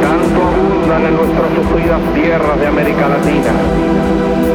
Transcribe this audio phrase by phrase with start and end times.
[0.00, 4.49] Tanto abundan en nuestras sufridas tierras de América Latina.